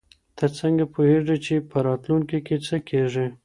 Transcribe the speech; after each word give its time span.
ته 0.37 0.45
څنګه 0.59 0.83
پوهیږې 0.93 1.37
چي 1.45 1.55
په 1.69 1.77
راتلونکي 1.87 2.39
کي 2.47 2.55
څه 2.65 2.75
کیږي؟ 2.89 3.25